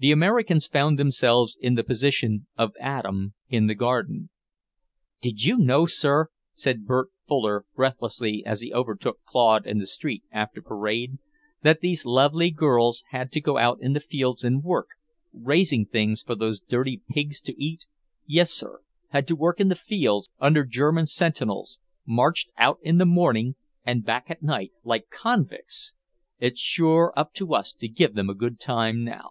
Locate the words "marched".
22.06-22.50